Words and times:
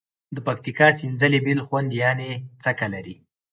د 0.35 0.37
پکتیکا 0.47 0.87
سینځلي 0.99 1.39
بیل 1.45 1.59
خوند 1.67 1.89
یعني 2.01 2.31
څکه 2.63 2.87
لري. 2.93 3.15